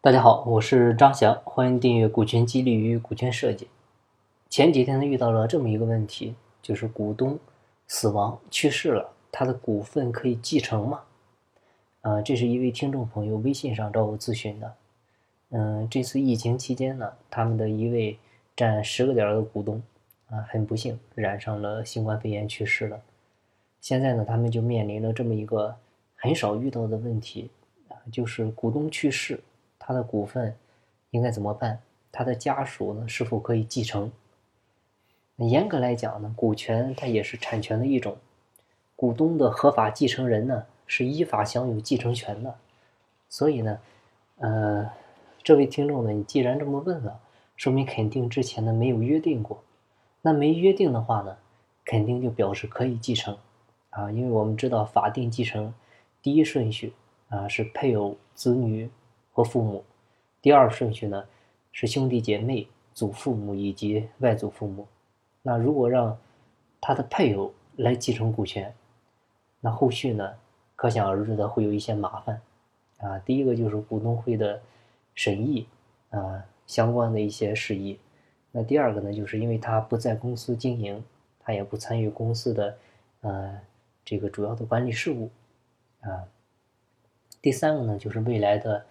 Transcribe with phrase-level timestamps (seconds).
[0.00, 3.64] 大家好，我是张翔，欢迎订阅《股权激励与股权设计》。
[4.48, 7.36] 前几天呢，遇到了这么一个问题，就是股东
[7.88, 11.00] 死亡去世了，他的股份可以继承吗？
[12.02, 14.74] 啊，这是一位听众朋友微信上找我咨询的。
[15.50, 18.16] 嗯，这次疫情期间呢，他们的一位
[18.54, 19.82] 占十个点的股东
[20.30, 23.00] 啊，很不幸染上了新冠肺炎去世了。
[23.80, 25.74] 现在呢，他们就面临了这么一个
[26.14, 27.50] 很少遇到的问题
[27.88, 29.40] 啊，就是股东去世，
[29.88, 30.54] 他的股份
[31.12, 31.80] 应该怎么办？
[32.12, 34.12] 他的家属呢，是否可以继承？
[35.36, 38.18] 严格来讲呢，股权它也是产权的一种，
[38.94, 42.56] 股东的合法继承人呢，是依法享有继承权的。
[43.30, 43.80] 所以呢，
[44.36, 44.90] 呃，
[45.42, 47.20] 这位听众呢，你既然这么问了，
[47.56, 49.62] 说明肯定之前呢没有约定过。
[50.20, 51.38] 那没约定的话呢，
[51.86, 53.38] 肯定就表示可以继承。
[53.88, 55.72] 啊，因为我们知道法定继承
[56.20, 56.92] 第一顺序
[57.30, 58.90] 啊是配偶、子女
[59.38, 59.84] 和父母，
[60.42, 61.24] 第二顺序呢
[61.70, 64.84] 是兄弟姐妹、祖父母以及外祖父母。
[65.42, 66.18] 那如果让
[66.80, 68.74] 他的配偶来继承股权，
[69.60, 70.34] 那后续呢
[70.74, 72.40] 可想而知的会有一些麻烦
[72.98, 73.16] 啊。
[73.20, 74.60] 第一个就是股东会的
[75.14, 75.68] 审议
[76.10, 77.96] 啊相关的一些事宜。
[78.50, 81.00] 那第二个呢，就是因为他不在公司经营，
[81.38, 82.76] 他也不参与公司的
[83.20, 83.56] 呃。
[84.04, 85.28] 这个主要的管理事务，
[86.00, 86.24] 啊，
[87.42, 88.82] 第三个呢，就是未来的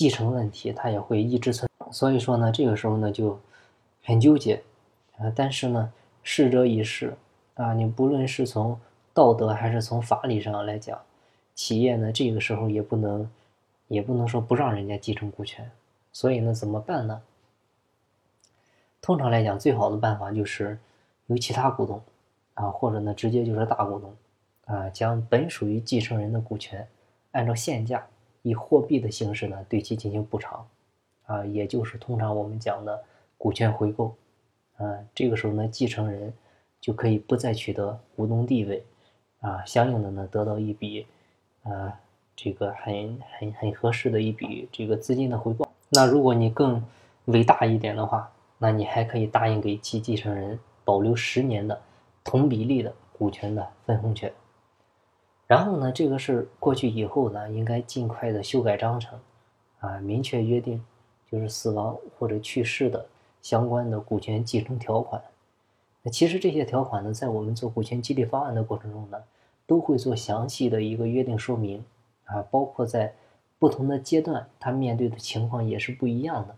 [0.00, 1.68] 继承问题，它也会一直存。
[1.92, 3.38] 所以说呢，这个时候呢就
[4.02, 4.62] 很纠结，
[5.18, 7.14] 啊，但是呢，逝者已逝，
[7.52, 8.80] 啊，你不论是从
[9.12, 10.98] 道德还是从法理上来讲，
[11.54, 13.30] 企业呢这个时候也不能，
[13.88, 15.70] 也不能说不让人家继承股权。
[16.14, 17.20] 所以呢，怎么办呢？
[19.02, 20.78] 通常来讲，最好的办法就是
[21.26, 22.00] 由其他股东，
[22.54, 24.16] 啊，或者呢直接就是大股东。
[24.64, 26.88] 啊，将本属于继承人的股权，
[27.32, 28.06] 按照现价
[28.42, 30.66] 以货币的形式呢对其进行补偿，
[31.26, 33.02] 啊，也就是通常我们讲的
[33.36, 34.14] 股权回购，
[34.76, 36.32] 啊，这个时候呢继承人
[36.80, 38.84] 就可以不再取得股东地位，
[39.40, 41.06] 啊，相应的呢得到一笔，
[41.62, 42.00] 啊，
[42.34, 45.70] 这个很很很合适的一笔这个资金的回报。
[45.90, 46.82] 那如果你更
[47.26, 51.80] 伟大一点的话，那你还可以答应给其继承人保留十年的
[52.24, 54.32] 同比例的股权的分红权。
[55.50, 59.18] 然后呢，这个事过去以后呢，应该尽快的修改章程，
[59.80, 60.80] 啊，明确约定，
[61.28, 63.04] 就是死亡或者去世的
[63.42, 65.20] 相关的股权继承条款。
[66.04, 69.18] 那其实这些条款呢，在我们做股权激励方案的过程中呢，
[69.66, 71.84] 都会做详细的一个约定说明，
[72.26, 73.12] 啊，包括在
[73.58, 76.54] 不同的阶段，他面对的情况也是不一样的。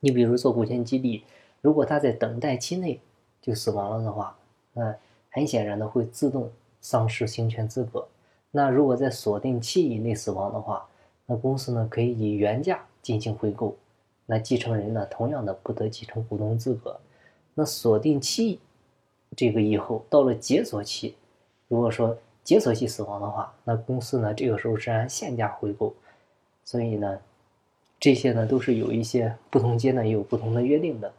[0.00, 1.22] 你比如做股权激励，
[1.60, 3.00] 如果他在等待期内
[3.40, 4.36] 就死亡了的话，
[4.72, 4.96] 那
[5.30, 6.50] 很显然的会自动。
[6.82, 8.06] 丧失行权资格。
[8.50, 10.86] 那如果在锁定期以内死亡的话，
[11.24, 13.74] 那公司呢可以以原价进行回购。
[14.26, 17.00] 那继承人呢同样的不得继承股东资格。
[17.54, 18.60] 那锁定期
[19.34, 21.14] 这个以后到了解锁期，
[21.68, 25.94] 如果说解锁期死亡的话，那公司呢这个时候是按现价回购。
[26.64, 27.18] 所以呢，
[27.98, 31.10] 这些呢都是有一些不同阶段也有不同的约定的。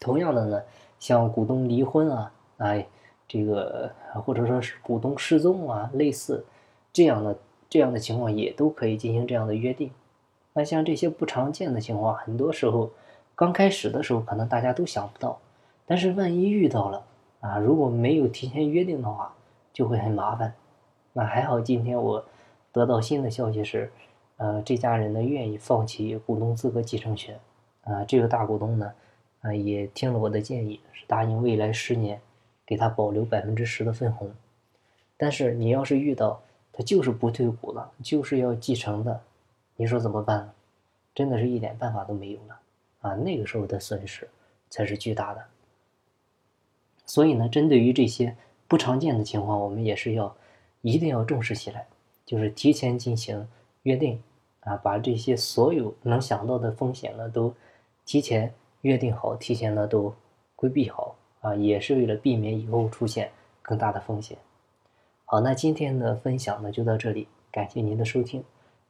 [0.00, 0.62] 同样的呢，
[0.98, 2.86] 像股东离婚啊，哎。
[3.26, 3.90] 这个
[4.24, 6.44] 或者说是股东失踪啊，类似
[6.92, 9.90] 这样的这样的情况也都可以进行这样的约定。
[10.52, 12.90] 那像这些不常见的情况，很多时候
[13.34, 15.40] 刚开始的时候可能大家都想不到，
[15.86, 17.04] 但是万一遇到了
[17.40, 19.34] 啊，如果没有提前约定的话，
[19.72, 20.54] 就会很麻烦。
[21.12, 22.24] 那还好，今天我
[22.72, 23.90] 得到新的消息是，
[24.36, 27.38] 呃，这家人呢愿意放弃股东资格继承权，
[27.82, 28.92] 啊，这个大股东呢，
[29.40, 32.20] 啊也听了我的建议，是答应未来十年。
[32.66, 34.32] 给他保留百分之十的分红，
[35.16, 36.42] 但是你要是遇到
[36.72, 39.20] 他就是不退股了，就是要继承的，
[39.76, 40.52] 你说怎么办？
[41.14, 42.58] 真的是一点办法都没有了
[43.02, 43.14] 啊！
[43.14, 44.28] 那个时候的损失
[44.68, 45.44] 才是巨大的。
[47.06, 48.36] 所以呢，针对于这些
[48.66, 50.34] 不常见的情况，我们也是要
[50.80, 51.86] 一定要重视起来，
[52.26, 53.46] 就是提前进行
[53.82, 54.20] 约定
[54.60, 57.54] 啊，把这些所有能想到的风险呢都
[58.04, 60.12] 提前约定好，提前呢都
[60.56, 61.14] 规避好。
[61.44, 63.30] 啊，也是为了避免以后出现
[63.60, 64.38] 更大的风险。
[65.26, 68.42] 好，那今天的分享呢就到这里，感谢您的收听。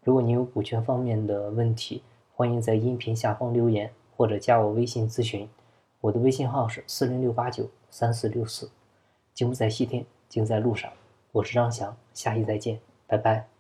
[0.05, 2.03] 如果您有股权方面的问题，
[2.33, 5.49] 欢迎在音频下方留言或者加我微信咨询。
[6.01, 8.71] 我的微信号是四零六八九三四六四。
[9.33, 10.93] 金不在西天，金在路上。
[11.33, 12.79] 我是张翔，下期再见，
[13.09, 13.54] 拜拜。